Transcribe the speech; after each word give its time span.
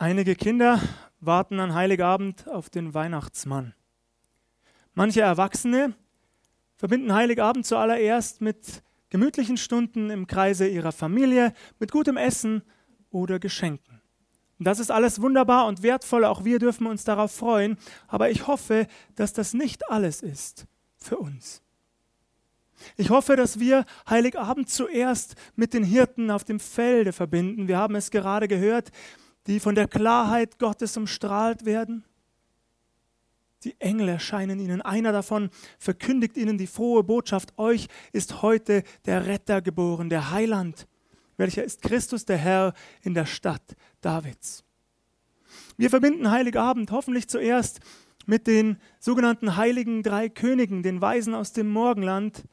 Einige 0.00 0.36
Kinder 0.36 0.80
warten 1.18 1.58
an 1.58 1.74
Heiligabend 1.74 2.46
auf 2.46 2.70
den 2.70 2.94
Weihnachtsmann. 2.94 3.74
Manche 4.94 5.22
Erwachsene 5.22 5.92
verbinden 6.76 7.12
Heiligabend 7.12 7.66
zuallererst 7.66 8.40
mit 8.40 8.84
gemütlichen 9.10 9.56
Stunden 9.56 10.10
im 10.10 10.28
Kreise 10.28 10.68
ihrer 10.68 10.92
Familie, 10.92 11.52
mit 11.80 11.90
gutem 11.90 12.16
Essen 12.16 12.62
oder 13.10 13.40
Geschenken. 13.40 14.00
Und 14.60 14.68
das 14.68 14.78
ist 14.78 14.92
alles 14.92 15.20
wunderbar 15.20 15.66
und 15.66 15.82
wertvoll, 15.82 16.24
auch 16.24 16.44
wir 16.44 16.60
dürfen 16.60 16.86
uns 16.86 17.02
darauf 17.02 17.32
freuen, 17.32 17.76
aber 18.06 18.30
ich 18.30 18.46
hoffe, 18.46 18.86
dass 19.16 19.32
das 19.32 19.52
nicht 19.52 19.90
alles 19.90 20.22
ist 20.22 20.68
für 20.96 21.16
uns. 21.16 21.60
Ich 22.96 23.10
hoffe, 23.10 23.34
dass 23.34 23.58
wir 23.58 23.84
Heiligabend 24.08 24.70
zuerst 24.70 25.34
mit 25.56 25.74
den 25.74 25.82
Hirten 25.82 26.30
auf 26.30 26.44
dem 26.44 26.60
Felde 26.60 27.12
verbinden. 27.12 27.66
Wir 27.66 27.78
haben 27.78 27.96
es 27.96 28.12
gerade 28.12 28.46
gehört, 28.46 28.92
die 29.48 29.60
von 29.60 29.74
der 29.74 29.88
Klarheit 29.88 30.58
Gottes 30.58 30.96
umstrahlt 30.96 31.64
werden. 31.64 32.04
Die 33.64 33.74
Engel 33.80 34.10
erscheinen 34.10 34.60
ihnen. 34.60 34.82
Einer 34.82 35.10
davon 35.10 35.50
verkündigt 35.78 36.36
ihnen 36.36 36.58
die 36.58 36.66
frohe 36.66 37.02
Botschaft. 37.02 37.58
Euch 37.58 37.88
ist 38.12 38.42
heute 38.42 38.84
der 39.06 39.26
Retter 39.26 39.62
geboren, 39.62 40.10
der 40.10 40.30
Heiland, 40.30 40.86
welcher 41.38 41.64
ist 41.64 41.82
Christus 41.82 42.24
der 42.24 42.36
Herr 42.36 42.74
in 43.02 43.14
der 43.14 43.26
Stadt 43.26 43.74
Davids. 44.00 44.64
Wir 45.76 45.90
verbinden 45.90 46.30
Heiligabend 46.30 46.92
hoffentlich 46.92 47.26
zuerst 47.26 47.80
mit 48.26 48.46
den 48.46 48.76
sogenannten 49.00 49.56
heiligen 49.56 50.02
drei 50.02 50.28
Königen, 50.28 50.82
den 50.82 51.00
Weisen 51.00 51.34
aus 51.34 51.54
dem 51.54 51.70
Morgenland, 51.70 52.44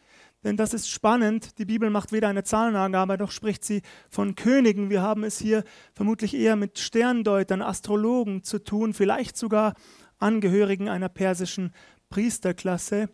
denn 0.45 0.57
das 0.57 0.75
ist 0.75 0.87
spannend. 0.87 1.57
Die 1.57 1.65
Bibel 1.65 1.89
macht 1.89 2.11
weder 2.11 2.29
eine 2.29 2.43
Zahlenangabe, 2.43 3.17
doch 3.17 3.31
spricht 3.31 3.65
sie 3.65 3.81
von 4.09 4.35
Königen. 4.35 4.91
Wir 4.91 5.01
haben 5.01 5.23
es 5.23 5.39
hier 5.39 5.63
vermutlich 5.93 6.35
eher 6.35 6.55
mit 6.55 6.77
Sterndeutern, 6.77 7.63
Astrologen 7.63 8.43
zu 8.43 8.59
tun, 8.59 8.93
vielleicht 8.93 9.37
sogar 9.37 9.73
Angehörigen 10.19 10.87
einer 10.87 11.09
persischen 11.09 11.73
Priesterklasse. 12.09 13.09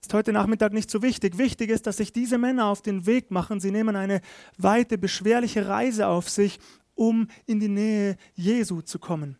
Ist 0.00 0.14
heute 0.14 0.32
Nachmittag 0.32 0.72
nicht 0.72 0.90
so 0.90 1.02
wichtig. 1.02 1.36
Wichtig 1.36 1.68
ist, 1.68 1.86
dass 1.86 1.98
sich 1.98 2.10
diese 2.10 2.38
Männer 2.38 2.66
auf 2.66 2.80
den 2.80 3.04
Weg 3.04 3.30
machen. 3.30 3.60
Sie 3.60 3.70
nehmen 3.70 3.94
eine 3.94 4.22
weite, 4.56 4.96
beschwerliche 4.96 5.68
Reise 5.68 6.08
auf 6.08 6.30
sich, 6.30 6.58
um 6.94 7.28
in 7.44 7.60
die 7.60 7.68
Nähe 7.68 8.16
Jesu 8.34 8.80
zu 8.80 8.98
kommen. 8.98 9.36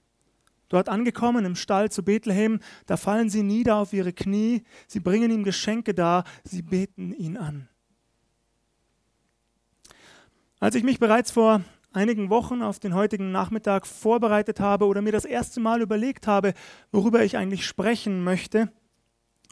Dort 0.71 0.89
angekommen 0.89 1.45
im 1.45 1.57
Stall 1.57 1.91
zu 1.91 2.05
Bethlehem, 2.05 2.61
da 2.87 2.97
fallen 2.97 3.29
sie 3.29 3.43
nieder 3.43 3.77
auf 3.77 3.93
ihre 3.93 4.13
Knie, 4.13 4.63
sie 4.87 5.01
bringen 5.01 5.31
ihm 5.31 5.45
Geschenke 5.45 5.95
dar, 5.95 6.25
sie 6.45 6.63
beten 6.63 7.13
ihn 7.13 7.37
an. 7.37 7.69
Als 10.61 10.77
ich 10.77 10.85
mich 10.85 11.01
bereits 11.01 11.33
vor 11.33 11.63
einigen 11.93 12.31
Wochen 12.31 12.63
auf 12.63 12.79
den 12.79 12.95
heutigen 12.95 13.33
Nachmittag 13.33 13.85
vorbereitet 13.85 14.61
habe 14.61 14.87
oder 14.87 15.03
mir 15.03 15.11
das 15.11 15.25
erste 15.25 15.59
Mal 15.59 15.83
überlegt 15.83 16.29
habe, 16.29 16.55
worüber 16.93 17.25
ich 17.25 17.37
eigentlich 17.37 17.67
sprechen 17.67 18.23
möchte, 18.23 18.73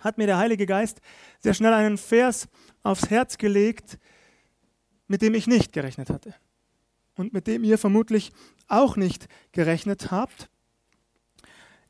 hat 0.00 0.18
mir 0.18 0.28
der 0.28 0.38
Heilige 0.38 0.66
Geist 0.66 1.00
sehr 1.40 1.54
schnell 1.54 1.72
einen 1.72 1.98
Vers 1.98 2.46
aufs 2.84 3.10
Herz 3.10 3.38
gelegt, 3.38 3.98
mit 5.08 5.20
dem 5.20 5.34
ich 5.34 5.48
nicht 5.48 5.72
gerechnet 5.72 6.10
hatte 6.10 6.32
und 7.16 7.32
mit 7.32 7.48
dem 7.48 7.64
ihr 7.64 7.76
vermutlich 7.76 8.30
auch 8.68 8.94
nicht 8.94 9.26
gerechnet 9.50 10.12
habt. 10.12 10.48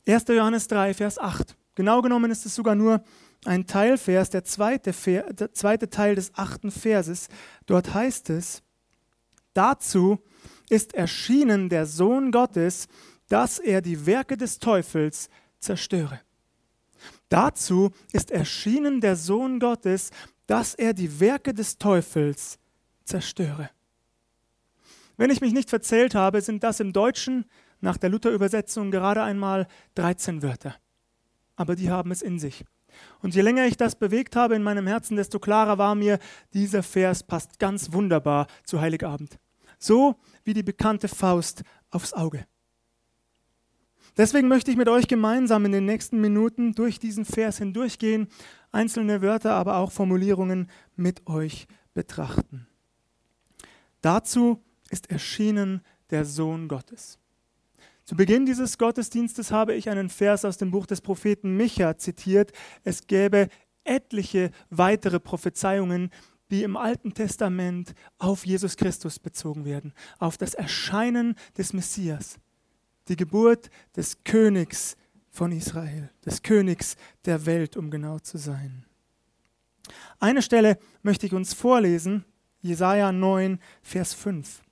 1. 0.09 0.25
Johannes 0.29 0.67
3, 0.69 0.95
Vers 0.95 1.19
8. 1.19 1.55
Genau 1.75 2.01
genommen 2.01 2.31
ist 2.31 2.47
es 2.47 2.55
sogar 2.55 2.75
nur 2.75 3.05
ein 3.45 3.67
Teilvers, 3.67 4.31
der 4.31 4.43
zweite, 4.43 4.93
der 5.33 5.53
zweite 5.53 5.91
Teil 5.91 6.15
des 6.15 6.33
achten 6.35 6.71
Verses. 6.71 7.29
Dort 7.67 7.93
heißt 7.93 8.31
es, 8.31 8.63
dazu 9.53 10.19
ist 10.71 10.95
erschienen 10.95 11.69
der 11.69 11.85
Sohn 11.85 12.33
Gottes, 12.33 12.89
dass 13.29 13.59
er 13.59 13.83
die 13.83 14.07
Werke 14.07 14.39
des 14.39 14.59
Teufels 14.59 15.29
zerstöre. 15.61 16.21
Dazu 17.29 17.91
ist 18.11 18.31
erschienen 18.31 19.03
der 19.03 19.15
Sohn 19.15 19.61
Gottes, 19.61 20.11
dass 20.47 20.75
er 20.75 20.95
die 20.95 21.21
Werke 21.21 21.53
des 21.53 21.77
Teufels 21.77 22.59
zerstöre. 23.05 23.69
Wenn 25.19 25.31
ich 25.31 25.43
mich 25.43 25.53
nicht 25.53 25.69
verzählt 25.69 26.15
habe, 26.15 26.41
sind 26.41 26.65
das 26.65 26.81
im 26.81 26.95
Deutschen 26.95 27.45
nach 27.81 27.97
der 27.97 28.11
Luther-Übersetzung 28.11 28.91
gerade 28.91 29.23
einmal 29.23 29.67
13 29.95 30.43
Wörter. 30.43 30.75
Aber 31.57 31.77
die 31.77 31.91
haben 31.91 32.11
es 32.11 32.23
in 32.23 32.39
sich. 32.39 32.65
Und 33.21 33.35
je 33.35 33.43
länger 33.43 33.67
ich 33.67 33.77
das 33.77 33.97
bewegt 33.97 34.37
habe 34.37 34.57
in 34.57 34.63
meinem 34.63 34.87
Herzen, 34.87 35.17
desto 35.17 35.39
klarer 35.39 35.79
war 35.79 35.95
mir, 35.95 36.19
dieser 36.53 36.83
Vers 36.83 37.23
passt 37.23 37.59
ganz 37.59 37.93
wunderbar 37.93 38.47
zu 38.65 38.81
Heiligabend. 38.81 39.39
So 39.79 40.17
wie 40.45 40.55
die 40.55 40.63
bekannte 40.63 41.09
Faust 41.09 41.63
aufs 41.91 42.13
Auge. 42.13 42.47
Deswegen 44.17 44.49
möchte 44.49 44.71
ich 44.73 44.77
mit 44.77 44.89
euch 44.89 45.07
gemeinsam 45.07 45.65
in 45.65 45.73
den 45.73 45.85
nächsten 45.85 46.21
Minuten 46.21 46.75
durch 46.75 46.99
diesen 46.99 47.25
Vers 47.25 47.59
hindurchgehen, 47.59 48.29
einzelne 48.73 49.23
Wörter, 49.23 49.55
aber 49.55 49.77
auch 49.77 49.93
Formulierungen 49.93 50.69
mit 50.97 51.27
euch 51.29 51.69
betrachten. 51.95 52.67
Dazu 54.01 54.63
ist 54.91 55.11
erschienen 55.11 55.83
der 56.11 56.25
Sohn 56.25 56.67
Gottes. 56.67 57.19
Zu 58.09 58.17
Beginn 58.17 58.47
dieses 58.47 58.79
Gottesdienstes 58.79 59.53
habe 59.53 59.75
ich 59.75 59.91
einen 59.91 60.09
Vers 60.09 60.47
aus 60.47 60.57
dem 60.57 60.71
Buch 60.71 60.87
des 60.87 61.03
Propheten 61.03 61.59
Micha 61.59 61.99
zitiert. 61.99 62.53
Es 62.83 63.07
gäbe 63.07 63.49
etliche 63.85 64.51
weitere 64.71 65.21
Prophezeiungen, 65.21 66.11
die 66.51 66.63
im 66.63 66.79
Alten 66.79 67.13
Testament 67.13 67.95
auf 68.17 68.47
Jesus 68.47 68.79
Christus 68.79 69.19
bezogen 69.19 69.67
werden, 69.67 69.93
auf 70.19 70.39
das 70.39 70.55
Erscheinen 70.55 71.35
des 71.59 71.75
Messias, 71.75 72.39
die 73.09 73.17
Geburt 73.17 73.69
des 73.95 74.25
Königs 74.25 74.97
von 75.29 75.53
Israel, 75.53 76.09
des 76.25 76.41
Königs 76.41 76.97
der 77.27 77.45
Welt, 77.45 77.77
um 77.77 77.91
genau 77.91 78.21
zu 78.21 78.39
sein. 78.39 78.87
Eine 80.19 80.41
Stelle 80.41 80.79
möchte 81.03 81.27
ich 81.27 81.35
uns 81.35 81.53
vorlesen, 81.53 82.25
Jesaja 82.63 83.13
9, 83.13 83.59
Vers 83.83 84.15
5. 84.15 84.63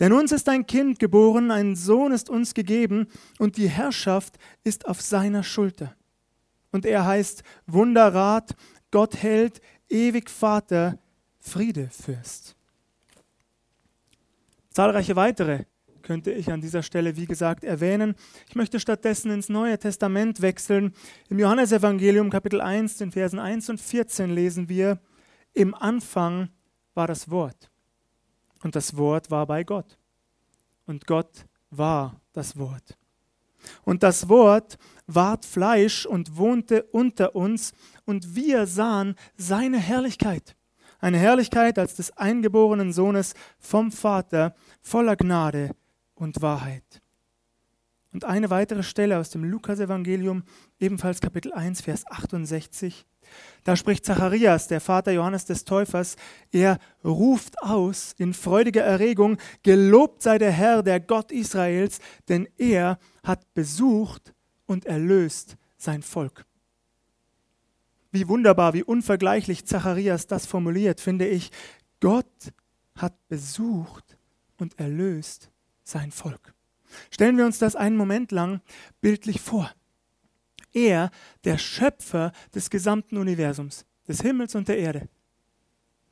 Denn 0.00 0.12
uns 0.12 0.30
ist 0.30 0.48
ein 0.48 0.66
Kind 0.66 0.98
geboren, 0.98 1.50
ein 1.50 1.74
Sohn 1.74 2.12
ist 2.12 2.30
uns 2.30 2.54
gegeben, 2.54 3.08
und 3.38 3.56
die 3.56 3.68
Herrschaft 3.68 4.38
ist 4.62 4.86
auf 4.86 5.00
seiner 5.00 5.42
Schulter. 5.42 5.94
Und 6.70 6.86
er 6.86 7.04
heißt 7.04 7.42
Wunderrat, 7.66 8.54
Gott 8.90 9.16
hält, 9.16 9.60
ewig 9.88 10.30
Vater, 10.30 10.98
Friedefürst. 11.40 12.54
Zahlreiche 14.70 15.16
weitere 15.16 15.64
könnte 16.02 16.30
ich 16.30 16.52
an 16.52 16.60
dieser 16.60 16.82
Stelle, 16.82 17.16
wie 17.16 17.26
gesagt, 17.26 17.64
erwähnen. 17.64 18.14
Ich 18.48 18.54
möchte 18.54 18.78
stattdessen 18.80 19.30
ins 19.30 19.48
Neue 19.48 19.78
Testament 19.78 20.40
wechseln. 20.40 20.94
Im 21.28 21.38
Johannesevangelium 21.38 22.30
Kapitel 22.30 22.60
1, 22.60 22.98
den 22.98 23.12
Versen 23.12 23.40
1 23.40 23.68
und 23.70 23.80
14 23.80 24.30
lesen 24.30 24.68
wir, 24.68 25.00
im 25.52 25.74
Anfang 25.74 26.50
war 26.94 27.08
das 27.08 27.30
Wort 27.30 27.70
und 28.62 28.76
das 28.76 28.96
Wort 28.96 29.30
war 29.30 29.46
bei 29.46 29.64
Gott. 29.64 29.98
Und 30.86 31.06
Gott 31.06 31.46
war 31.70 32.20
das 32.32 32.58
Wort. 32.58 32.96
Und 33.84 34.02
das 34.02 34.28
Wort 34.28 34.78
ward 35.06 35.44
Fleisch 35.44 36.06
und 36.06 36.36
wohnte 36.36 36.84
unter 36.84 37.34
uns, 37.34 37.72
und 38.04 38.34
wir 38.34 38.66
sahen 38.66 39.16
seine 39.36 39.78
Herrlichkeit. 39.78 40.56
Eine 41.00 41.18
Herrlichkeit 41.18 41.78
als 41.78 41.94
des 41.94 42.16
eingeborenen 42.16 42.92
Sohnes 42.92 43.34
vom 43.58 43.92
Vater, 43.92 44.54
voller 44.80 45.16
Gnade 45.16 45.70
und 46.14 46.40
Wahrheit. 46.42 47.02
Und 48.12 48.24
eine 48.24 48.50
weitere 48.50 48.82
Stelle 48.82 49.18
aus 49.18 49.30
dem 49.30 49.44
Lukasevangelium, 49.44 50.42
ebenfalls 50.80 51.20
Kapitel 51.20 51.52
1, 51.52 51.82
Vers 51.82 52.06
68. 52.06 53.06
Da 53.64 53.76
spricht 53.76 54.04
Zacharias, 54.04 54.68
der 54.68 54.80
Vater 54.80 55.12
Johannes 55.12 55.44
des 55.44 55.64
Täufers, 55.64 56.16
er 56.52 56.78
ruft 57.04 57.60
aus 57.62 58.14
in 58.18 58.32
freudiger 58.32 58.82
Erregung, 58.82 59.36
gelobt 59.62 60.22
sei 60.22 60.38
der 60.38 60.52
Herr, 60.52 60.82
der 60.82 61.00
Gott 61.00 61.32
Israels, 61.32 61.98
denn 62.28 62.48
er 62.56 62.98
hat 63.22 63.52
besucht 63.54 64.32
und 64.66 64.86
erlöst 64.86 65.56
sein 65.76 66.02
Volk. 66.02 66.46
Wie 68.10 68.28
wunderbar, 68.28 68.72
wie 68.72 68.82
unvergleichlich 68.82 69.66
Zacharias 69.66 70.26
das 70.26 70.46
formuliert, 70.46 71.00
finde 71.00 71.26
ich. 71.26 71.50
Gott 72.00 72.52
hat 72.96 73.28
besucht 73.28 74.16
und 74.56 74.78
erlöst 74.78 75.50
sein 75.84 76.10
Volk. 76.10 76.54
Stellen 77.10 77.36
wir 77.36 77.44
uns 77.44 77.58
das 77.58 77.76
einen 77.76 77.96
Moment 77.96 78.32
lang 78.32 78.60
bildlich 79.00 79.40
vor. 79.40 79.70
Er, 80.78 81.10
der 81.42 81.58
Schöpfer 81.58 82.30
des 82.54 82.70
gesamten 82.70 83.16
Universums, 83.16 83.84
des 84.06 84.22
Himmels 84.22 84.54
und 84.54 84.68
der 84.68 84.78
Erde, 84.78 85.08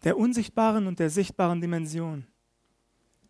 der 0.03 0.19
unsichtbaren 0.19 0.89
und 0.89 0.99
der 0.99 1.09
sichtbaren 1.09 1.61
Dimension. 1.61 2.27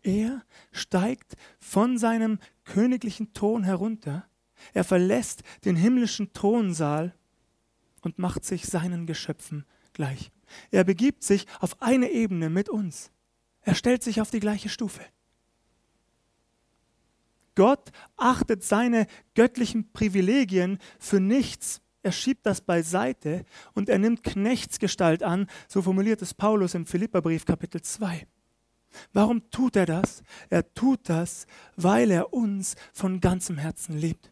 Er 0.01 0.43
steigt 0.71 1.35
von 1.59 1.99
seinem 1.99 2.39
königlichen 2.63 3.33
Thron 3.33 3.63
herunter, 3.63 4.27
er 4.73 4.83
verlässt 4.83 5.43
den 5.63 5.75
himmlischen 5.75 6.33
Thronsaal 6.33 7.13
und 8.01 8.17
macht 8.17 8.43
sich 8.43 8.65
seinen 8.65 9.05
Geschöpfen 9.05 9.65
gleich. 9.93 10.31
Er 10.71 10.83
begibt 10.83 11.23
sich 11.23 11.45
auf 11.59 11.79
eine 11.83 12.09
Ebene 12.09 12.49
mit 12.49 12.67
uns. 12.67 13.11
Er 13.61 13.75
stellt 13.75 14.01
sich 14.01 14.21
auf 14.21 14.31
die 14.31 14.39
gleiche 14.39 14.69
Stufe. 14.69 15.01
Gott 17.57 17.89
achtet 18.17 18.63
seine 18.63 19.07
göttlichen 19.33 19.91
Privilegien 19.91 20.77
für 20.99 21.19
nichts. 21.19 21.81
Er 22.03 22.11
schiebt 22.11 22.45
das 22.45 22.61
beiseite 22.61 23.45
und 23.73 23.89
er 23.89 23.97
nimmt 23.97 24.23
Knechtsgestalt 24.23 25.23
an, 25.23 25.47
so 25.67 25.81
formuliert 25.81 26.21
es 26.21 26.35
Paulus 26.35 26.75
im 26.75 26.85
Philipperbrief 26.85 27.45
Kapitel 27.45 27.81
2. 27.81 28.27
Warum 29.11 29.49
tut 29.49 29.75
er 29.75 29.87
das? 29.87 30.21
Er 30.51 30.71
tut 30.75 31.09
das, 31.09 31.47
weil 31.75 32.11
er 32.11 32.31
uns 32.31 32.75
von 32.93 33.21
ganzem 33.21 33.57
Herzen 33.57 33.97
liebt. 33.97 34.31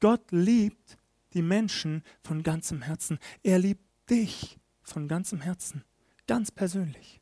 Gott 0.00 0.32
liebt 0.32 0.96
die 1.34 1.42
Menschen 1.42 2.04
von 2.22 2.42
ganzem 2.42 2.80
Herzen. 2.80 3.18
Er 3.42 3.58
liebt 3.58 3.84
dich 4.08 4.58
von 4.82 5.08
ganzem 5.08 5.42
Herzen, 5.42 5.84
ganz 6.26 6.50
persönlich. 6.50 7.20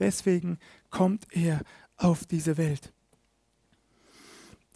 Deswegen 0.00 0.58
kommt 0.90 1.26
er 1.30 1.62
auf 1.96 2.24
diese 2.24 2.56
Welt. 2.56 2.92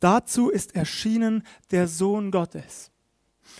Dazu 0.00 0.49
ist 0.49 0.75
erschienen 0.75 1.43
der 1.70 1.88
Sohn 1.88 2.31
Gottes. 2.31 2.91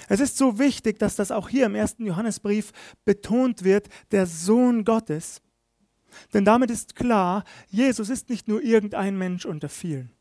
Es 0.09 0.21
ist 0.21 0.37
so 0.37 0.59
wichtig, 0.59 0.99
dass 0.99 1.17
das 1.17 1.31
auch 1.31 1.49
hier 1.49 1.67
im 1.67 1.75
ersten 1.75 2.07
Johannesbrief 2.07 2.73
betont 3.05 3.65
wird, 3.65 3.89
der 4.13 4.27
Sohn 4.27 4.85
Gottes. 4.85 5.43
Denn 6.33 6.45
damit 6.45 6.71
ist 6.71 6.95
klar, 6.95 7.45
Jesus 7.69 8.09
ist 8.09 8.29
nicht 8.29 8.49
nur 8.49 8.63
irgendein 8.63 9.17
Mensch 9.17 9.45
unter 9.45 9.69
vielen. 9.69 10.13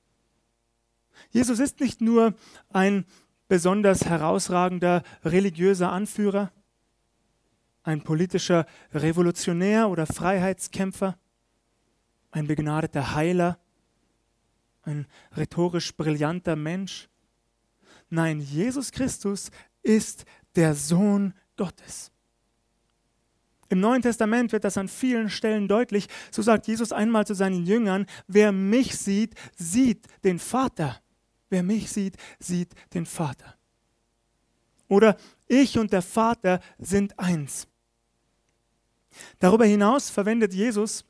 Jesus 1.30 1.60
ist 1.60 1.80
nicht 1.80 2.01
nur 2.01 2.33
ein 2.69 3.06
besonders 3.48 4.06
herausragender 4.06 5.04
religiöser 5.24 5.92
Anführer, 5.92 6.51
ein 7.83 8.01
politischer 8.04 8.66
Revolutionär 8.94 9.90
oder 9.90 10.06
Freiheitskämpfer, 10.06 11.18
ein 12.38 12.48
begnadeter 12.48 13.16
Heiler, 13.16 13.57
ein 14.84 15.07
rhetorisch 15.36 15.95
brillanter 15.95 16.56
Mensch. 16.56 17.10
Nein, 18.10 18.39
Jesus 18.39 18.92
Christus 18.92 19.50
ist 19.81 20.25
der 20.56 20.75
Sohn 20.75 21.34
Gottes. 21.57 22.12
Im 23.69 23.81
Neuen 23.81 24.01
Testament 24.01 24.54
wird 24.54 24.63
das 24.63 24.78
an 24.78 24.88
vielen 24.88 25.30
Stellen 25.30 25.68
deutlich. 25.68 26.07
So 26.31 26.42
sagt 26.42 26.68
Jesus 26.68 26.94
einmal 26.94 27.25
zu 27.28 27.34
seinen 27.34 27.66
Jüngern, 27.66 28.06
wer 28.28 28.51
mich 28.54 28.98
sieht, 28.98 29.36
sieht 29.57 30.07
den 30.24 30.40
Vater. 30.40 31.01
Wer 31.50 31.63
mich 31.63 31.92
sieht, 31.92 32.16
sieht 32.40 32.74
den 32.94 33.06
Vater. 33.06 33.56
Oder 34.88 35.18
ich 35.48 35.78
und 35.78 35.92
der 35.92 36.01
Vater 36.01 36.62
sind 36.78 37.19
eins. 37.19 37.68
Darüber 39.40 39.66
hinaus 39.66 40.10
verwendet 40.10 40.54
Jesus 40.54 41.04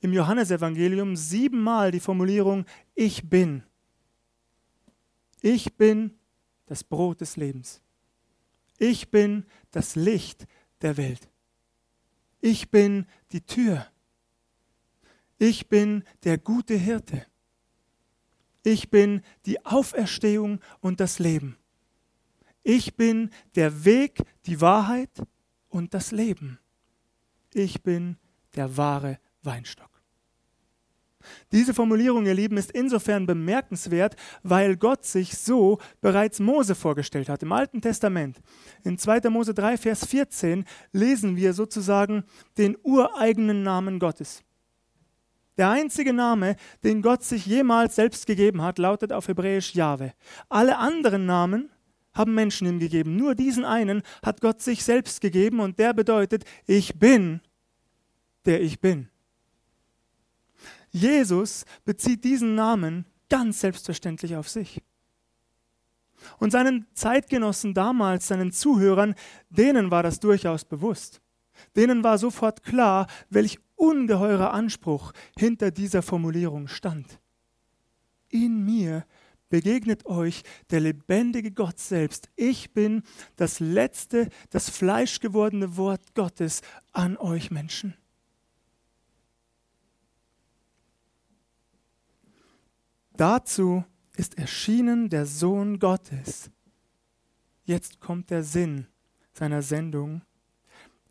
im 0.00 0.12
Johannesevangelium 0.12 1.16
siebenmal 1.16 1.90
die 1.90 2.00
Formulierung 2.00 2.64
Ich 2.94 3.28
bin. 3.28 3.62
Ich 5.42 5.74
bin 5.76 6.18
das 6.66 6.84
Brot 6.84 7.20
des 7.20 7.36
Lebens. 7.36 7.82
Ich 8.78 9.10
bin 9.10 9.44
das 9.70 9.94
Licht 9.94 10.46
der 10.80 10.96
Welt. 10.96 11.28
Ich 12.40 12.70
bin 12.70 13.06
die 13.32 13.42
Tür. 13.42 13.86
Ich 15.38 15.68
bin 15.68 16.04
der 16.24 16.38
gute 16.38 16.74
Hirte. 16.74 17.26
Ich 18.62 18.90
bin 18.90 19.22
die 19.46 19.64
Auferstehung 19.64 20.60
und 20.80 21.00
das 21.00 21.18
Leben. 21.18 21.56
Ich 22.62 22.94
bin 22.94 23.30
der 23.54 23.84
Weg, 23.84 24.22
die 24.46 24.60
Wahrheit 24.60 25.10
und 25.68 25.94
das 25.94 26.12
Leben. 26.12 26.58
Ich 27.52 27.82
bin 27.82 28.18
der 28.54 28.76
wahre 28.76 29.18
Weinstock. 29.42 29.89
Diese 31.52 31.74
Formulierung, 31.74 32.26
ihr 32.26 32.34
Lieben, 32.34 32.56
ist 32.56 32.70
insofern 32.70 33.26
bemerkenswert, 33.26 34.16
weil 34.42 34.76
Gott 34.76 35.04
sich 35.04 35.36
so 35.36 35.78
bereits 36.00 36.40
Mose 36.40 36.74
vorgestellt 36.74 37.28
hat. 37.28 37.42
Im 37.42 37.52
Alten 37.52 37.80
Testament, 37.80 38.40
in 38.84 38.98
2. 38.98 39.28
Mose 39.30 39.54
3, 39.54 39.76
Vers 39.76 40.06
14, 40.06 40.64
lesen 40.92 41.36
wir 41.36 41.52
sozusagen 41.52 42.24
den 42.58 42.76
ureigenen 42.82 43.62
Namen 43.62 43.98
Gottes. 43.98 44.42
Der 45.56 45.68
einzige 45.68 46.12
Name, 46.12 46.56
den 46.84 47.02
Gott 47.02 47.22
sich 47.22 47.44
jemals 47.44 47.96
selbst 47.96 48.26
gegeben 48.26 48.62
hat, 48.62 48.78
lautet 48.78 49.12
auf 49.12 49.28
Hebräisch 49.28 49.74
Jahwe. 49.74 50.14
Alle 50.48 50.78
anderen 50.78 51.26
Namen 51.26 51.70
haben 52.14 52.34
Menschen 52.34 52.66
ihm 52.66 52.78
gegeben. 52.78 53.16
Nur 53.16 53.34
diesen 53.34 53.64
einen 53.64 54.02
hat 54.22 54.40
Gott 54.40 54.62
sich 54.62 54.82
selbst 54.82 55.20
gegeben 55.20 55.60
und 55.60 55.78
der 55.78 55.92
bedeutet, 55.92 56.44
ich 56.66 56.98
bin, 56.98 57.40
der 58.46 58.62
ich 58.62 58.80
bin. 58.80 59.08
Jesus 60.90 61.64
bezieht 61.84 62.24
diesen 62.24 62.54
Namen 62.54 63.06
ganz 63.28 63.60
selbstverständlich 63.60 64.36
auf 64.36 64.48
sich. 64.48 64.82
Und 66.38 66.50
seinen 66.50 66.86
Zeitgenossen 66.94 67.74
damals, 67.74 68.28
seinen 68.28 68.52
Zuhörern, 68.52 69.14
denen 69.48 69.90
war 69.90 70.02
das 70.02 70.20
durchaus 70.20 70.64
bewusst. 70.64 71.20
Denen 71.76 72.04
war 72.04 72.18
sofort 72.18 72.62
klar, 72.62 73.06
welch 73.28 73.58
ungeheurer 73.76 74.52
Anspruch 74.52 75.12
hinter 75.38 75.70
dieser 75.70 76.02
Formulierung 76.02 76.68
stand. 76.68 77.20
In 78.28 78.64
mir 78.64 79.04
begegnet 79.48 80.06
euch 80.06 80.42
der 80.70 80.80
lebendige 80.80 81.50
Gott 81.50 81.78
selbst. 81.78 82.30
Ich 82.36 82.72
bin 82.72 83.02
das 83.36 83.60
letzte, 83.60 84.28
das 84.50 84.70
fleischgewordene 84.70 85.76
Wort 85.76 86.14
Gottes 86.14 86.62
an 86.92 87.16
euch 87.16 87.50
Menschen. 87.50 87.94
Dazu 93.20 93.84
ist 94.16 94.38
erschienen 94.38 95.10
der 95.10 95.26
Sohn 95.26 95.78
Gottes. 95.78 96.50
Jetzt 97.64 98.00
kommt 98.00 98.30
der 98.30 98.42
Sinn 98.42 98.86
seiner 99.34 99.60
Sendung, 99.60 100.22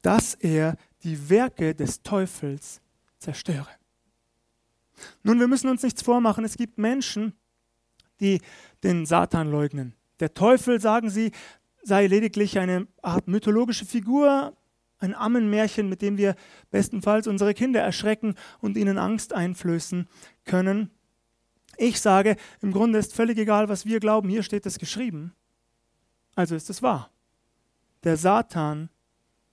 dass 0.01 0.33
er 0.33 0.75
die 1.03 1.29
Werke 1.29 1.75
des 1.75 2.01
Teufels 2.01 2.81
zerstöre. 3.19 3.69
Nun, 5.21 5.39
wir 5.39 5.47
müssen 5.47 5.69
uns 5.69 5.83
nichts 5.83 6.01
vormachen. 6.01 6.43
Es 6.43 6.57
gibt 6.57 6.79
Menschen, 6.79 7.33
die 8.19 8.41
den 8.81 9.05
Satan 9.05 9.51
leugnen. 9.51 9.93
Der 10.19 10.33
Teufel, 10.33 10.81
sagen 10.81 11.11
sie, 11.11 11.31
sei 11.83 12.07
lediglich 12.07 12.57
eine 12.57 12.87
Art 13.03 13.27
mythologische 13.27 13.85
Figur, 13.85 14.57
ein 14.97 15.13
Ammenmärchen, 15.13 15.87
mit 15.87 16.01
dem 16.01 16.17
wir 16.17 16.35
bestenfalls 16.71 17.27
unsere 17.27 17.53
Kinder 17.53 17.81
erschrecken 17.81 18.33
und 18.61 18.77
ihnen 18.77 18.97
Angst 18.97 19.31
einflößen 19.31 20.07
können. 20.43 20.89
Ich 21.81 22.01
sage, 22.01 22.35
im 22.61 22.73
Grunde 22.73 22.99
ist 22.99 23.13
völlig 23.13 23.37
egal, 23.37 23.69
was 23.69 23.85
wir 23.85 24.01
glauben, 24.01 24.27
hier 24.27 24.43
steht 24.43 24.65
es 24.65 24.79
geschrieben. 24.79 25.33
Also 26.35 26.53
ist 26.53 26.69
es 26.69 26.81
wahr. 26.81 27.09
Der 28.03 28.17
Satan 28.17 28.89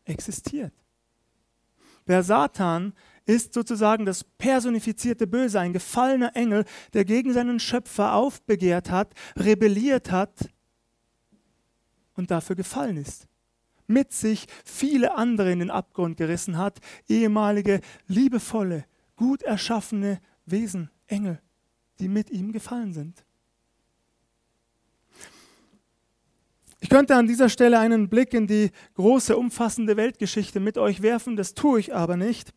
existiert. 0.05 0.73
Der 2.09 2.25
Satan 2.25 2.95
ist 3.27 3.55
sozusagen 3.55 4.05
das 4.05 4.25
personifizierte 4.25 5.29
Böse, 5.29 5.61
ein 5.61 5.73
gefallener 5.73 6.35
Engel, 6.35 6.65
der 6.95 7.05
gegen 7.05 7.33
seinen 7.33 7.61
Schöpfer 7.61 8.15
aufbegehrt 8.15 8.91
hat, 8.91 9.15
rebelliert 9.37 10.11
hat 10.11 10.49
und 12.15 12.33
dafür 12.33 12.57
gefallen 12.57 12.97
ist. 12.97 13.29
Mit 13.87 14.13
sich 14.13 14.47
viele 14.65 15.15
andere 15.15 15.53
in 15.53 15.61
den 15.61 15.71
Abgrund 15.71 16.17
gerissen 16.17 16.59
hat, 16.59 16.81
ehemalige, 17.07 17.81
liebevolle, 18.09 18.85
gut 19.15 19.43
erschaffene 19.43 20.21
Wesen, 20.45 20.91
Engel 21.07 21.41
die 21.99 22.09
mit 22.09 22.31
ihm 22.31 22.53
gefallen 22.53 22.93
sind. 22.93 23.25
Ich 26.81 26.91
könnte 26.91 27.17
an 27.17 27.27
dieser 27.27 27.49
Stelle 27.49 27.79
einen 27.79 28.09
Blick 28.09 28.35
in 28.35 28.47
die 28.47 28.71
große, 28.95 29.37
umfassende 29.37 29.97
Weltgeschichte 29.97 30.61
mit 30.61 30.79
euch 30.79 31.03
werfen, 31.03 31.37
das 31.37 31.55
tue 31.55 31.81
ich 31.81 31.95
aber 31.95 32.17
nicht. 32.17 32.53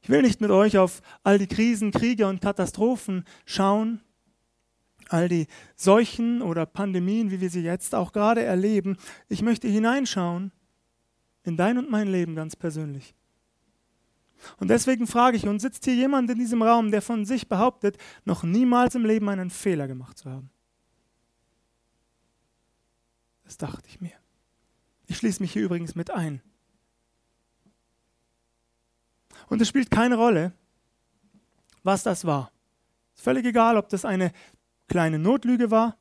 Ich 0.00 0.08
will 0.08 0.22
nicht 0.22 0.40
mit 0.40 0.50
euch 0.50 0.78
auf 0.78 1.02
all 1.24 1.38
die 1.38 1.48
Krisen, 1.48 1.90
Kriege 1.90 2.26
und 2.26 2.40
Katastrophen 2.40 3.24
schauen, 3.44 4.00
all 5.08 5.28
die 5.28 5.46
Seuchen 5.74 6.42
oder 6.42 6.66
Pandemien, 6.66 7.30
wie 7.30 7.40
wir 7.40 7.50
sie 7.50 7.62
jetzt 7.62 7.94
auch 7.94 8.12
gerade 8.12 8.42
erleben. 8.42 8.96
Ich 9.28 9.42
möchte 9.42 9.68
hineinschauen 9.68 10.52
in 11.44 11.56
dein 11.56 11.78
und 11.78 11.90
mein 11.90 12.08
Leben 12.08 12.34
ganz 12.34 12.56
persönlich. 12.56 13.14
Und 14.58 14.68
deswegen 14.68 15.06
frage 15.06 15.36
ich, 15.36 15.46
und 15.46 15.60
sitzt 15.60 15.84
hier 15.84 15.94
jemand 15.94 16.30
in 16.30 16.38
diesem 16.38 16.62
Raum, 16.62 16.90
der 16.90 17.02
von 17.02 17.24
sich 17.24 17.48
behauptet, 17.48 17.98
noch 18.24 18.42
niemals 18.42 18.94
im 18.94 19.04
Leben 19.04 19.28
einen 19.28 19.50
Fehler 19.50 19.88
gemacht 19.88 20.18
zu 20.18 20.30
haben? 20.30 20.50
Das 23.44 23.56
dachte 23.56 23.88
ich 23.88 24.00
mir. 24.00 24.12
Ich 25.06 25.16
schließe 25.16 25.42
mich 25.42 25.52
hier 25.52 25.64
übrigens 25.64 25.94
mit 25.94 26.10
ein. 26.10 26.42
Und 29.48 29.62
es 29.62 29.68
spielt 29.68 29.90
keine 29.90 30.16
Rolle, 30.16 30.52
was 31.82 32.02
das 32.02 32.24
war. 32.24 32.52
Ist 33.14 33.22
völlig 33.22 33.46
egal, 33.46 33.76
ob 33.76 33.88
das 33.88 34.04
eine 34.04 34.32
kleine 34.86 35.18
Notlüge 35.18 35.70
war, 35.70 35.96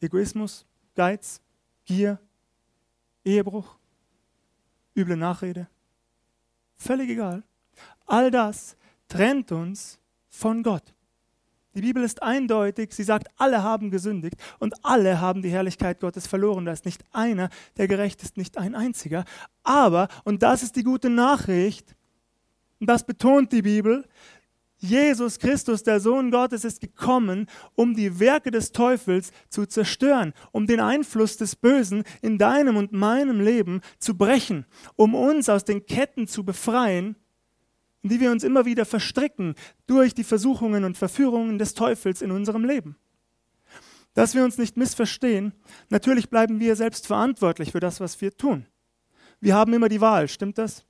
Egoismus, 0.00 0.66
Geiz, 0.94 1.40
Gier, 1.84 2.20
Ehebruch, 3.24 3.76
üble 4.94 5.16
Nachrede. 5.16 5.68
Völlig 6.78 7.10
egal. 7.10 7.42
All 8.06 8.30
das 8.30 8.76
trennt 9.08 9.52
uns 9.52 9.98
von 10.28 10.62
Gott. 10.62 10.94
Die 11.74 11.82
Bibel 11.82 12.02
ist 12.02 12.22
eindeutig. 12.22 12.92
Sie 12.92 13.04
sagt, 13.04 13.28
alle 13.36 13.62
haben 13.62 13.90
gesündigt 13.90 14.36
und 14.58 14.74
alle 14.84 15.20
haben 15.20 15.42
die 15.42 15.50
Herrlichkeit 15.50 16.00
Gottes 16.00 16.26
verloren. 16.26 16.64
Da 16.64 16.72
ist 16.72 16.84
nicht 16.84 17.04
einer, 17.12 17.50
der 17.76 17.88
gerecht 17.88 18.22
ist, 18.22 18.36
nicht 18.36 18.56
ein 18.58 18.74
einziger. 18.74 19.24
Aber, 19.62 20.08
und 20.24 20.42
das 20.42 20.62
ist 20.62 20.76
die 20.76 20.82
gute 20.82 21.10
Nachricht, 21.10 21.94
und 22.80 22.88
das 22.88 23.04
betont 23.04 23.52
die 23.52 23.62
Bibel, 23.62 24.08
Jesus 24.80 25.40
Christus, 25.40 25.82
der 25.82 25.98
Sohn 25.98 26.30
Gottes, 26.30 26.64
ist 26.64 26.80
gekommen, 26.80 27.46
um 27.74 27.94
die 27.94 28.20
Werke 28.20 28.52
des 28.52 28.70
Teufels 28.70 29.32
zu 29.48 29.66
zerstören, 29.66 30.32
um 30.52 30.68
den 30.68 30.78
Einfluss 30.78 31.36
des 31.36 31.56
Bösen 31.56 32.04
in 32.22 32.38
deinem 32.38 32.76
und 32.76 32.92
meinem 32.92 33.40
Leben 33.40 33.80
zu 33.98 34.16
brechen, 34.16 34.66
um 34.94 35.16
uns 35.16 35.48
aus 35.48 35.64
den 35.64 35.84
Ketten 35.84 36.28
zu 36.28 36.44
befreien, 36.44 37.16
in 38.02 38.10
die 38.10 38.20
wir 38.20 38.30
uns 38.30 38.44
immer 38.44 38.66
wieder 38.66 38.84
verstricken 38.84 39.56
durch 39.88 40.14
die 40.14 40.22
Versuchungen 40.22 40.84
und 40.84 40.96
Verführungen 40.96 41.58
des 41.58 41.74
Teufels 41.74 42.22
in 42.22 42.30
unserem 42.30 42.64
Leben. 42.64 42.96
Dass 44.14 44.36
wir 44.36 44.44
uns 44.44 44.58
nicht 44.58 44.76
missverstehen, 44.76 45.54
natürlich 45.90 46.30
bleiben 46.30 46.60
wir 46.60 46.76
selbst 46.76 47.08
verantwortlich 47.08 47.72
für 47.72 47.80
das, 47.80 47.98
was 47.98 48.20
wir 48.20 48.36
tun. 48.36 48.66
Wir 49.40 49.56
haben 49.56 49.72
immer 49.72 49.88
die 49.88 50.00
Wahl, 50.00 50.28
stimmt 50.28 50.58
das? 50.58 50.84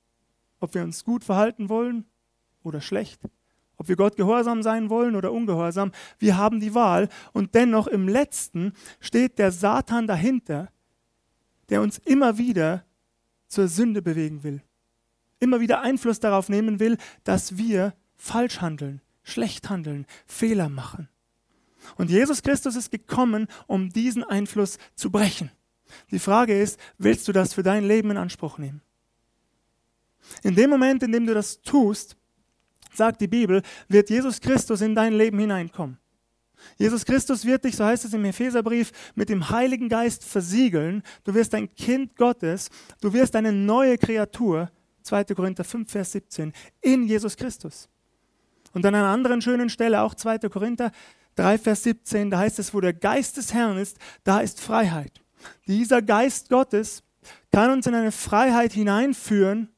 Ob 0.59 0.75
wir 0.75 0.83
uns 0.83 1.03
gut 1.03 1.23
verhalten 1.23 1.69
wollen 1.69 2.05
oder 2.63 2.81
schlecht 2.81 3.21
ob 3.79 3.87
wir 3.87 3.95
Gott 3.95 4.17
gehorsam 4.17 4.61
sein 4.61 4.89
wollen 4.89 5.15
oder 5.15 5.31
ungehorsam, 5.31 5.91
wir 6.19 6.37
haben 6.37 6.59
die 6.59 6.75
Wahl. 6.75 7.07
Und 7.31 7.55
dennoch 7.55 7.87
im 7.87 8.07
letzten 8.07 8.73
steht 8.99 9.39
der 9.39 9.51
Satan 9.51 10.05
dahinter, 10.05 10.69
der 11.69 11.81
uns 11.81 11.97
immer 11.99 12.37
wieder 12.37 12.85
zur 13.47 13.67
Sünde 13.67 14.01
bewegen 14.01 14.43
will. 14.43 14.61
Immer 15.39 15.61
wieder 15.61 15.81
Einfluss 15.81 16.19
darauf 16.19 16.49
nehmen 16.49 16.79
will, 16.79 16.97
dass 17.23 17.57
wir 17.57 17.93
falsch 18.17 18.59
handeln, 18.59 19.01
schlecht 19.23 19.69
handeln, 19.69 20.05
Fehler 20.25 20.67
machen. 20.67 21.07
Und 21.95 22.09
Jesus 22.09 22.43
Christus 22.43 22.75
ist 22.75 22.91
gekommen, 22.91 23.47
um 23.65 23.89
diesen 23.89 24.25
Einfluss 24.25 24.77
zu 24.95 25.09
brechen. 25.09 25.51
Die 26.11 26.19
Frage 26.19 26.59
ist, 26.59 26.77
willst 26.97 27.29
du 27.29 27.31
das 27.31 27.53
für 27.53 27.63
dein 27.63 27.85
Leben 27.85 28.11
in 28.11 28.17
Anspruch 28.17 28.57
nehmen? 28.57 28.81
In 30.43 30.55
dem 30.55 30.69
Moment, 30.69 31.01
in 31.01 31.13
dem 31.13 31.25
du 31.25 31.33
das 31.33 31.61
tust, 31.61 32.17
sagt 32.93 33.21
die 33.21 33.27
Bibel, 33.27 33.61
wird 33.87 34.09
Jesus 34.09 34.41
Christus 34.41 34.81
in 34.81 34.95
dein 34.95 35.13
Leben 35.13 35.39
hineinkommen. 35.39 35.97
Jesus 36.77 37.05
Christus 37.05 37.45
wird 37.45 37.63
dich, 37.63 37.75
so 37.75 37.85
heißt 37.85 38.05
es 38.05 38.13
im 38.13 38.25
Epheserbrief, 38.25 38.91
mit 39.15 39.29
dem 39.29 39.49
Heiligen 39.49 39.89
Geist 39.89 40.23
versiegeln. 40.23 41.03
Du 41.23 41.33
wirst 41.33 41.55
ein 41.55 41.73
Kind 41.75 42.15
Gottes. 42.15 42.69
Du 43.01 43.13
wirst 43.13 43.35
eine 43.35 43.51
neue 43.51 43.97
Kreatur. 43.97 44.69
2. 45.03 45.23
Korinther 45.35 45.63
5, 45.63 45.89
Vers 45.89 46.11
17. 46.11 46.53
In 46.81 47.07
Jesus 47.07 47.37
Christus. 47.37 47.89
Und 48.73 48.85
an 48.85 48.95
einer 48.95 49.07
anderen 49.07 49.41
schönen 49.41 49.69
Stelle, 49.69 50.01
auch 50.01 50.13
2. 50.13 50.39
Korinther 50.49 50.91
3, 51.35 51.57
Vers 51.57 51.83
17, 51.83 52.29
da 52.29 52.39
heißt 52.39 52.59
es, 52.59 52.73
wo 52.73 52.81
der 52.81 52.93
Geist 52.93 53.37
des 53.37 53.53
Herrn 53.53 53.77
ist, 53.77 53.97
da 54.23 54.41
ist 54.41 54.61
Freiheit. 54.61 55.21
Dieser 55.67 56.01
Geist 56.01 56.49
Gottes 56.49 57.03
kann 57.51 57.71
uns 57.71 57.87
in 57.87 57.95
eine 57.95 58.11
Freiheit 58.11 58.73
hineinführen, 58.73 59.69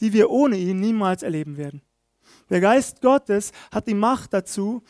die 0.00 0.12
wir 0.12 0.30
ohne 0.30 0.56
ihn 0.56 0.80
niemals 0.80 1.22
erleben 1.22 1.56
werden. 1.56 1.80
Der 2.50 2.60
Geist 2.60 3.00
Gottes 3.00 3.52
hat 3.70 3.86
die 3.86 3.94
Macht 3.94 4.32
dazu, 4.32 4.82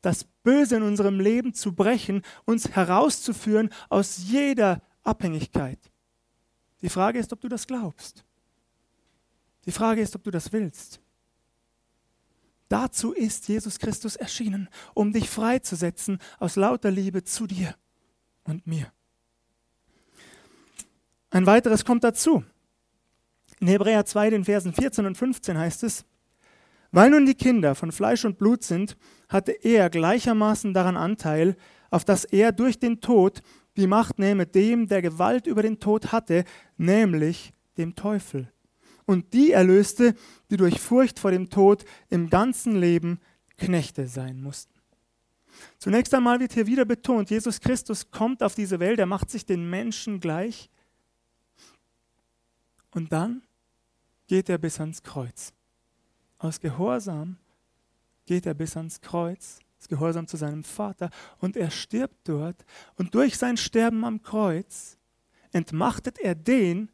das 0.00 0.24
Böse 0.42 0.76
in 0.76 0.82
unserem 0.82 1.20
Leben 1.20 1.52
zu 1.54 1.74
brechen, 1.74 2.22
uns 2.44 2.70
herauszuführen 2.70 3.70
aus 3.88 4.18
jeder 4.18 4.82
Abhängigkeit. 5.02 5.78
Die 6.82 6.88
Frage 6.88 7.18
ist, 7.18 7.32
ob 7.32 7.40
du 7.40 7.48
das 7.48 7.66
glaubst. 7.66 8.24
Die 9.66 9.72
Frage 9.72 10.00
ist, 10.00 10.16
ob 10.16 10.24
du 10.24 10.30
das 10.30 10.52
willst. 10.52 11.00
Dazu 12.68 13.12
ist 13.12 13.48
Jesus 13.48 13.78
Christus 13.78 14.16
erschienen, 14.16 14.68
um 14.94 15.12
dich 15.12 15.28
freizusetzen 15.28 16.18
aus 16.38 16.56
lauter 16.56 16.90
Liebe 16.90 17.24
zu 17.24 17.46
dir 17.46 17.74
und 18.44 18.66
mir. 18.66 18.92
Ein 21.30 21.46
weiteres 21.46 21.84
kommt 21.84 22.04
dazu. 22.04 22.44
In 23.58 23.66
Hebräer 23.66 24.06
2, 24.06 24.30
den 24.30 24.44
Versen 24.44 24.72
14 24.72 25.04
und 25.04 25.18
15 25.18 25.58
heißt 25.58 25.82
es, 25.82 26.04
weil 26.92 27.10
nun 27.10 27.26
die 27.26 27.34
Kinder 27.34 27.74
von 27.74 27.92
Fleisch 27.92 28.24
und 28.24 28.38
Blut 28.38 28.62
sind, 28.62 28.96
hatte 29.28 29.52
er 29.52 29.90
gleichermaßen 29.90 30.74
daran 30.74 30.96
Anteil, 30.96 31.56
auf 31.90 32.04
dass 32.04 32.24
er 32.24 32.52
durch 32.52 32.78
den 32.78 33.00
Tod 33.00 33.42
die 33.76 33.86
Macht 33.86 34.18
nehme 34.18 34.46
dem, 34.46 34.88
der 34.88 35.02
Gewalt 35.02 35.46
über 35.46 35.62
den 35.62 35.78
Tod 35.78 36.12
hatte, 36.12 36.44
nämlich 36.76 37.52
dem 37.76 37.94
Teufel. 37.94 38.52
Und 39.06 39.32
die 39.32 39.52
erlöste, 39.52 40.14
die 40.50 40.56
durch 40.56 40.80
Furcht 40.80 41.18
vor 41.18 41.30
dem 41.30 41.50
Tod 41.50 41.84
im 42.08 42.30
ganzen 42.30 42.76
Leben 42.76 43.20
Knechte 43.56 44.06
sein 44.06 44.40
mussten. 44.40 44.74
Zunächst 45.78 46.14
einmal 46.14 46.40
wird 46.40 46.52
hier 46.52 46.66
wieder 46.66 46.84
betont, 46.84 47.30
Jesus 47.30 47.60
Christus 47.60 48.10
kommt 48.10 48.42
auf 48.42 48.54
diese 48.54 48.80
Welt, 48.80 48.98
er 48.98 49.06
macht 49.06 49.30
sich 49.30 49.44
den 49.44 49.68
Menschen 49.68 50.20
gleich 50.20 50.70
und 52.92 53.12
dann 53.12 53.42
geht 54.26 54.48
er 54.48 54.58
bis 54.58 54.80
ans 54.80 55.02
Kreuz. 55.02 55.52
Aus 56.40 56.58
Gehorsam 56.58 57.36
geht 58.24 58.46
er 58.46 58.54
bis 58.54 58.76
ans 58.76 59.00
Kreuz, 59.00 59.60
aus 59.78 59.88
Gehorsam 59.88 60.26
zu 60.26 60.38
seinem 60.38 60.64
Vater, 60.64 61.10
und 61.38 61.54
er 61.54 61.70
stirbt 61.70 62.26
dort. 62.28 62.64
Und 62.96 63.14
durch 63.14 63.36
sein 63.36 63.58
Sterben 63.58 64.04
am 64.04 64.22
Kreuz 64.22 64.96
entmachtet 65.52 66.18
er 66.18 66.34
den, 66.34 66.90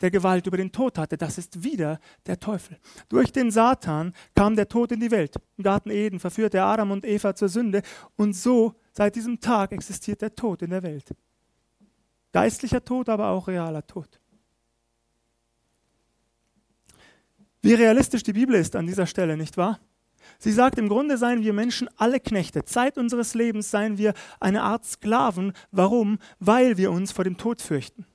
der 0.00 0.10
Gewalt 0.10 0.46
über 0.46 0.56
den 0.56 0.72
Tod 0.72 0.98
hatte. 0.98 1.18
Das 1.18 1.36
ist 1.36 1.62
wieder 1.62 2.00
der 2.26 2.40
Teufel. 2.40 2.78
Durch 3.08 3.30
den 3.30 3.50
Satan 3.50 4.14
kam 4.34 4.56
der 4.56 4.68
Tod 4.68 4.92
in 4.92 5.00
die 5.00 5.10
Welt. 5.10 5.36
Im 5.56 5.64
Garten 5.64 5.90
Eden 5.90 6.18
verführte 6.18 6.58
er 6.58 6.66
Adam 6.66 6.90
und 6.90 7.04
Eva 7.04 7.34
zur 7.34 7.48
Sünde. 7.48 7.82
Und 8.16 8.34
so, 8.34 8.74
seit 8.92 9.16
diesem 9.16 9.38
Tag, 9.38 9.72
existiert 9.72 10.22
der 10.22 10.34
Tod 10.34 10.62
in 10.62 10.70
der 10.70 10.82
Welt. 10.82 11.14
Geistlicher 12.32 12.84
Tod, 12.84 13.08
aber 13.08 13.28
auch 13.28 13.48
realer 13.48 13.86
Tod. 13.86 14.20
Wie 17.66 17.74
realistisch 17.74 18.22
die 18.22 18.32
Bibel 18.32 18.54
ist 18.54 18.76
an 18.76 18.86
dieser 18.86 19.06
Stelle, 19.06 19.36
nicht 19.36 19.56
wahr? 19.56 19.80
Sie 20.38 20.52
sagt, 20.52 20.78
im 20.78 20.88
Grunde 20.88 21.18
seien 21.18 21.42
wir 21.42 21.52
Menschen 21.52 21.88
alle 21.96 22.20
Knechte. 22.20 22.64
Zeit 22.64 22.96
unseres 22.96 23.34
Lebens 23.34 23.72
seien 23.72 23.98
wir 23.98 24.14
eine 24.38 24.62
Art 24.62 24.84
Sklaven. 24.84 25.52
Warum? 25.72 26.20
Weil 26.38 26.76
wir 26.76 26.92
uns 26.92 27.10
vor 27.10 27.24
dem 27.24 27.38
Tod 27.38 27.60
fürchten. 27.60 28.06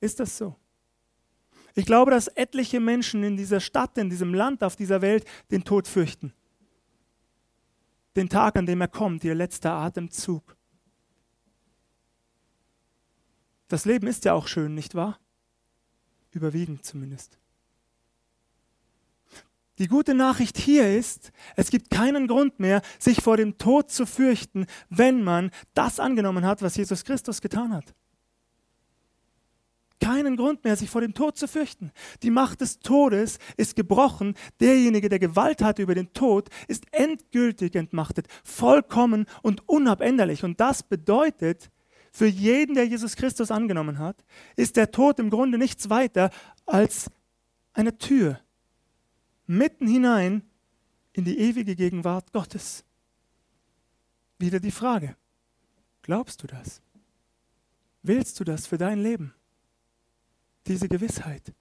Ist 0.00 0.20
das 0.20 0.38
so? 0.38 0.56
Ich 1.74 1.84
glaube, 1.84 2.10
dass 2.10 2.28
etliche 2.28 2.80
Menschen 2.80 3.22
in 3.24 3.36
dieser 3.36 3.60
Stadt, 3.60 3.98
in 3.98 4.08
diesem 4.08 4.32
Land, 4.32 4.64
auf 4.64 4.74
dieser 4.74 5.02
Welt 5.02 5.26
den 5.50 5.64
Tod 5.64 5.86
fürchten. 5.86 6.32
Den 8.16 8.30
Tag, 8.30 8.56
an 8.56 8.64
dem 8.64 8.80
er 8.80 8.88
kommt, 8.88 9.22
ihr 9.22 9.34
letzter 9.34 9.72
Atemzug. 9.72 10.56
Das 13.68 13.84
Leben 13.84 14.06
ist 14.06 14.24
ja 14.24 14.32
auch 14.32 14.48
schön, 14.48 14.74
nicht 14.74 14.94
wahr? 14.94 15.20
Überwiegend 16.30 16.86
zumindest. 16.86 17.38
Die 19.78 19.86
gute 19.86 20.14
Nachricht 20.14 20.58
hier 20.58 20.96
ist, 20.96 21.30
es 21.54 21.70
gibt 21.70 21.90
keinen 21.90 22.26
Grund 22.26 22.58
mehr, 22.58 22.82
sich 22.98 23.22
vor 23.22 23.36
dem 23.36 23.58
Tod 23.58 23.90
zu 23.90 24.06
fürchten, 24.06 24.66
wenn 24.90 25.22
man 25.22 25.50
das 25.74 26.00
angenommen 26.00 26.44
hat, 26.44 26.62
was 26.62 26.76
Jesus 26.76 27.04
Christus 27.04 27.40
getan 27.40 27.72
hat. 27.72 27.94
Keinen 30.00 30.36
Grund 30.36 30.64
mehr, 30.64 30.76
sich 30.76 30.90
vor 30.90 31.00
dem 31.00 31.14
Tod 31.14 31.36
zu 31.36 31.48
fürchten. 31.48 31.92
Die 32.22 32.30
Macht 32.30 32.60
des 32.60 32.78
Todes 32.78 33.38
ist 33.56 33.74
gebrochen. 33.74 34.34
Derjenige, 34.60 35.08
der 35.08 35.18
Gewalt 35.18 35.62
hat 35.62 35.78
über 35.80 35.94
den 35.94 36.12
Tod, 36.12 36.48
ist 36.68 36.84
endgültig 36.92 37.74
entmachtet, 37.74 38.26
vollkommen 38.44 39.26
und 39.42 39.68
unabänderlich. 39.68 40.44
Und 40.44 40.60
das 40.60 40.82
bedeutet, 40.84 41.70
für 42.12 42.26
jeden, 42.26 42.74
der 42.74 42.86
Jesus 42.86 43.16
Christus 43.16 43.50
angenommen 43.50 43.98
hat, 43.98 44.24
ist 44.56 44.76
der 44.76 44.90
Tod 44.90 45.18
im 45.18 45.30
Grunde 45.30 45.58
nichts 45.58 45.90
weiter 45.90 46.30
als 46.66 47.10
eine 47.72 47.98
Tür, 47.98 48.40
mitten 49.48 49.88
hinein 49.88 50.42
in 51.12 51.24
die 51.24 51.38
ewige 51.38 51.74
Gegenwart 51.74 52.32
Gottes. 52.32 52.84
Wieder 54.38 54.60
die 54.60 54.70
Frage, 54.70 55.16
glaubst 56.02 56.42
du 56.42 56.46
das? 56.46 56.80
Willst 58.02 58.38
du 58.38 58.44
das 58.44 58.68
für 58.68 58.78
dein 58.78 59.02
Leben? 59.02 59.34
Diese 60.68 60.88
Gewissheit. 60.88 61.52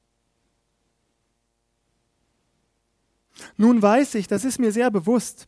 Nun 3.56 3.82
weiß 3.82 4.16
ich, 4.16 4.28
das 4.28 4.46
ist 4.46 4.60
mir 4.60 4.72
sehr 4.72 4.92
bewusst, 4.92 5.48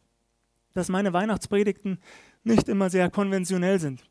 dass 0.73 0.89
meine 0.89 1.13
Weihnachtspredigten 1.13 1.99
nicht 2.43 2.69
immer 2.69 2.89
sehr 2.89 3.11
konventionell 3.11 3.79
sind. 3.79 4.08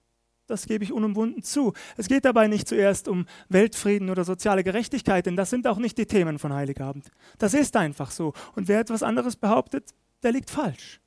Das 0.48 0.66
gebe 0.66 0.82
ich 0.82 0.92
unumwunden 0.92 1.42
zu. 1.42 1.74
Es 1.98 2.08
geht 2.08 2.24
dabei 2.24 2.48
nicht 2.48 2.66
zuerst 2.66 3.06
um 3.06 3.26
Weltfrieden 3.50 4.08
oder 4.08 4.24
soziale 4.24 4.64
Gerechtigkeit, 4.64 5.26
denn 5.26 5.36
das 5.36 5.50
sind 5.50 5.66
auch 5.66 5.76
nicht 5.76 5.98
die 5.98 6.06
Themen 6.06 6.38
von 6.38 6.54
Heiligabend. 6.54 7.10
Das 7.36 7.52
ist 7.52 7.76
einfach 7.76 8.10
so. 8.10 8.32
Und 8.56 8.66
wer 8.66 8.80
etwas 8.80 9.02
anderes 9.02 9.36
behauptet, 9.36 9.90
der 10.22 10.32
liegt 10.32 10.48
falsch. 10.48 11.00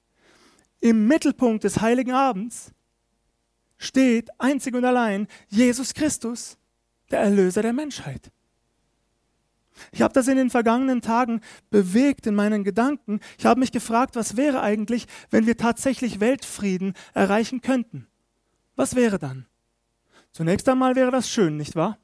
Im 0.79 1.07
Mittelpunkt 1.07 1.63
des 1.63 1.81
Heiligen 1.81 2.11
Abends 2.11 2.71
steht 3.79 4.29
einzig 4.37 4.75
und 4.75 4.85
allein 4.85 5.27
Jesus 5.49 5.95
Christus, 5.95 6.59
der 7.09 7.21
Erlöser 7.21 7.63
der 7.63 7.73
Menschheit. 7.73 8.31
Ich 9.91 10.03
habe 10.03 10.13
das 10.13 10.27
in 10.27 10.37
den 10.37 10.51
vergangenen 10.51 11.01
Tagen 11.01 11.41
bewegt 11.71 12.27
in 12.27 12.35
meinen 12.35 12.63
Gedanken. 12.63 13.21
Ich 13.39 13.47
habe 13.47 13.59
mich 13.59 13.71
gefragt, 13.71 14.15
was 14.15 14.37
wäre 14.37 14.61
eigentlich, 14.61 15.07
wenn 15.31 15.47
wir 15.47 15.57
tatsächlich 15.57 16.19
Weltfrieden 16.19 16.93
erreichen 17.15 17.61
könnten? 17.61 18.05
Was 18.81 18.95
wäre 18.95 19.19
dann? 19.19 19.45
Zunächst 20.31 20.67
einmal 20.67 20.95
wäre 20.95 21.11
das 21.11 21.29
schön, 21.29 21.55
nicht 21.55 21.75
wahr? 21.75 21.99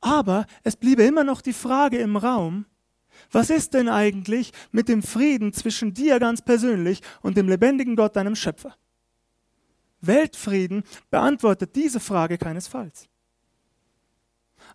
Aber 0.00 0.46
es 0.62 0.76
bliebe 0.76 1.02
immer 1.02 1.24
noch 1.24 1.40
die 1.40 1.52
Frage 1.52 1.98
im 1.98 2.16
Raum, 2.16 2.66
was 3.32 3.50
ist 3.50 3.74
denn 3.74 3.88
eigentlich 3.88 4.52
mit 4.70 4.88
dem 4.88 5.02
Frieden 5.02 5.52
zwischen 5.52 5.92
dir 5.92 6.20
ganz 6.20 6.42
persönlich 6.42 7.00
und 7.22 7.36
dem 7.36 7.48
lebendigen 7.48 7.96
Gott, 7.96 8.14
deinem 8.14 8.36
Schöpfer? 8.36 8.76
Weltfrieden 10.00 10.84
beantwortet 11.10 11.74
diese 11.74 11.98
Frage 11.98 12.38
keinesfalls. 12.38 13.08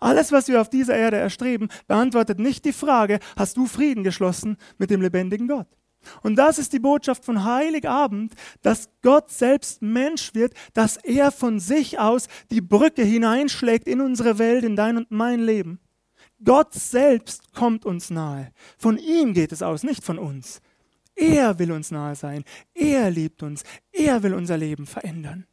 Alles, 0.02 0.34
was 0.34 0.50
wir 0.50 0.60
auf 0.60 0.70
dieser 0.70 0.98
Erde 0.98 1.16
erstreben, 1.16 1.70
beantwortet 1.88 2.40
nicht 2.40 2.66
die 2.66 2.74
Frage, 2.74 3.20
hast 3.38 3.56
du 3.56 3.68
Frieden 3.68 4.04
geschlossen 4.04 4.58
mit 4.78 4.90
dem 4.90 5.02
lebendigen 5.02 5.48
Gott? 5.48 5.79
Und 6.22 6.36
das 6.36 6.58
ist 6.58 6.74
die 6.74 6.80
Botschaft 6.80 7.26
von 7.26 7.44
Heiligabend, 7.44 8.34
dass 8.62 8.90
Gott 9.02 9.30
selbst 9.30 9.82
Mensch 9.82 10.34
wird, 10.34 10.54
dass 10.74 10.98
er 10.98 11.32
von 11.32 11.60
sich 11.60 12.00
aus 12.00 12.28
die 12.52 12.62
Brücke 12.62 13.04
hineinschlägt 13.04 13.88
in 13.88 14.02
unsere 14.02 14.38
Welt, 14.40 14.64
in 14.64 14.76
dein 14.76 14.98
und 14.98 15.12
mein 15.12 15.40
Leben. 15.40 15.80
Gott 16.44 16.74
selbst 16.74 17.54
kommt 17.54 17.86
uns 17.86 18.10
nahe. 18.10 18.52
Von 18.78 18.98
ihm 18.98 19.34
geht 19.34 19.52
es 19.52 19.62
aus, 19.62 19.84
nicht 19.84 20.04
von 20.04 20.18
uns. 20.18 20.62
Er 21.16 21.60
will 21.60 21.72
uns 21.74 21.92
nahe 21.92 22.16
sein. 22.16 22.46
Er 22.74 23.12
liebt 23.12 23.44
uns. 23.44 23.64
Er 23.92 24.24
will 24.24 24.34
unser 24.34 24.58
Leben 24.58 24.86
verändern. 24.86 25.46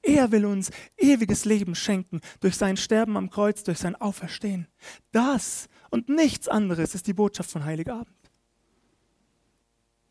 Er 0.00 0.32
will 0.32 0.44
uns 0.44 0.70
ewiges 0.98 1.44
Leben 1.44 1.74
schenken 1.74 2.20
durch 2.40 2.56
sein 2.56 2.76
Sterben 2.76 3.16
am 3.16 3.30
Kreuz, 3.30 3.62
durch 3.62 3.78
sein 3.78 3.96
Auferstehen. 3.96 4.68
Das 5.12 5.68
und 5.90 6.08
nichts 6.08 6.48
anderes 6.48 6.94
ist 6.94 7.06
die 7.06 7.14
Botschaft 7.14 7.50
von 7.50 7.64
Heiligabend. 7.64 8.23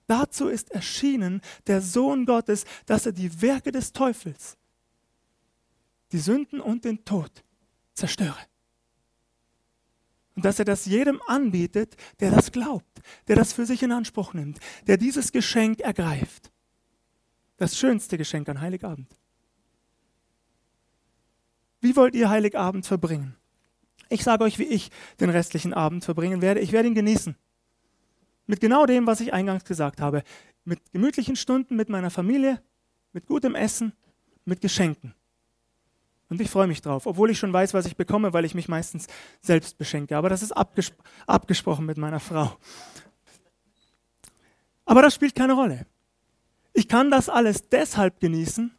Dazu 0.07 0.47
ist 0.47 0.71
erschienen 0.71 1.41
der 1.67 1.81
Sohn 1.81 2.25
Gottes, 2.25 2.65
dass 2.85 3.05
er 3.05 3.11
die 3.11 3.41
Werke 3.41 3.71
des 3.71 3.93
Teufels, 3.93 4.57
die 6.11 6.19
Sünden 6.19 6.59
und 6.59 6.85
den 6.85 7.05
Tod 7.05 7.43
zerstöre. 7.93 8.37
Und 10.35 10.45
dass 10.45 10.59
er 10.59 10.65
das 10.65 10.85
jedem 10.85 11.21
anbietet, 11.27 11.95
der 12.19 12.31
das 12.31 12.51
glaubt, 12.51 13.01
der 13.27 13.35
das 13.35 13.53
für 13.53 13.65
sich 13.65 13.83
in 13.83 13.91
Anspruch 13.91 14.33
nimmt, 14.33 14.59
der 14.87 14.97
dieses 14.97 15.31
Geschenk 15.31 15.79
ergreift. 15.79 16.51
Das 17.57 17.77
schönste 17.77 18.17
Geschenk 18.17 18.49
an 18.49 18.59
Heiligabend. 18.59 19.15
Wie 21.81 21.95
wollt 21.95 22.15
ihr 22.15 22.29
Heiligabend 22.29 22.85
verbringen? 22.85 23.35
Ich 24.09 24.23
sage 24.23 24.43
euch, 24.43 24.57
wie 24.57 24.63
ich 24.63 24.89
den 25.19 25.29
restlichen 25.29 25.73
Abend 25.73 26.03
verbringen 26.03 26.41
werde. 26.41 26.61
Ich 26.61 26.71
werde 26.71 26.87
ihn 26.87 26.95
genießen. 26.95 27.35
Mit 28.45 28.59
genau 28.59 28.85
dem, 28.85 29.07
was 29.07 29.21
ich 29.21 29.33
eingangs 29.33 29.63
gesagt 29.63 30.01
habe. 30.01 30.23
Mit 30.65 30.79
gemütlichen 30.91 31.35
Stunden 31.35 31.75
mit 31.75 31.89
meiner 31.89 32.09
Familie, 32.09 32.61
mit 33.11 33.25
gutem 33.25 33.55
Essen, 33.55 33.93
mit 34.45 34.61
Geschenken. 34.61 35.13
Und 36.29 36.41
ich 36.41 36.49
freue 36.49 36.67
mich 36.67 36.81
drauf, 36.81 37.05
obwohl 37.05 37.29
ich 37.29 37.37
schon 37.37 37.53
weiß, 37.53 37.73
was 37.73 37.85
ich 37.85 37.95
bekomme, 37.95 38.33
weil 38.33 38.45
ich 38.45 38.55
mich 38.55 38.67
meistens 38.67 39.07
selbst 39.41 39.77
beschenke. 39.77 40.17
Aber 40.17 40.29
das 40.29 40.41
ist 40.41 40.51
abges 40.51 40.93
abgesprochen 41.27 41.85
mit 41.85 41.97
meiner 41.97 42.19
Frau. 42.19 42.57
Aber 44.85 45.01
das 45.01 45.15
spielt 45.15 45.35
keine 45.35 45.53
Rolle. 45.53 45.85
Ich 46.73 46.87
kann 46.87 47.11
das 47.11 47.29
alles 47.29 47.69
deshalb 47.69 48.19
genießen, 48.19 48.75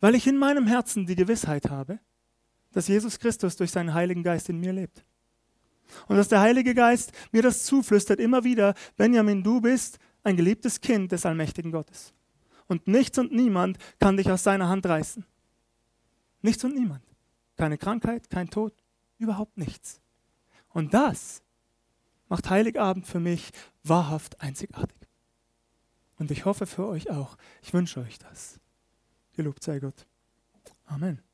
weil 0.00 0.14
ich 0.14 0.26
in 0.26 0.36
meinem 0.36 0.66
Herzen 0.66 1.06
die 1.06 1.16
Gewissheit 1.16 1.68
habe, 1.68 1.98
dass 2.72 2.86
Jesus 2.86 3.18
Christus 3.18 3.56
durch 3.56 3.72
seinen 3.72 3.92
Heiligen 3.92 4.22
Geist 4.22 4.48
in 4.48 4.60
mir 4.60 4.72
lebt. 4.72 5.04
Und 6.06 6.16
dass 6.16 6.28
der 6.28 6.40
Heilige 6.40 6.74
Geist 6.74 7.12
mir 7.32 7.42
das 7.42 7.64
zuflüstert 7.64 8.20
immer 8.20 8.44
wieder, 8.44 8.74
Benjamin, 8.96 9.42
du 9.42 9.60
bist 9.60 9.98
ein 10.22 10.36
geliebtes 10.36 10.80
Kind 10.80 11.12
des 11.12 11.24
allmächtigen 11.26 11.72
Gottes. 11.72 12.12
Und 12.66 12.86
nichts 12.86 13.18
und 13.18 13.32
niemand 13.32 13.78
kann 13.98 14.16
dich 14.16 14.30
aus 14.30 14.42
seiner 14.42 14.68
Hand 14.68 14.86
reißen. 14.86 15.24
Nichts 16.42 16.64
und 16.64 16.74
niemand. 16.74 17.02
Keine 17.56 17.78
Krankheit, 17.78 18.30
kein 18.30 18.50
Tod, 18.50 18.74
überhaupt 19.18 19.56
nichts. 19.56 20.00
Und 20.68 20.94
das 20.94 21.42
macht 22.28 22.50
Heiligabend 22.50 23.06
für 23.06 23.20
mich 23.20 23.50
wahrhaft 23.82 24.40
einzigartig. 24.40 25.08
Und 26.18 26.30
ich 26.30 26.44
hoffe 26.44 26.66
für 26.66 26.86
euch 26.86 27.10
auch. 27.10 27.36
Ich 27.62 27.72
wünsche 27.72 28.00
euch 28.00 28.18
das. 28.18 28.60
Gelobt 29.34 29.62
sei 29.62 29.78
Gott. 29.78 30.06
Amen. 30.84 31.27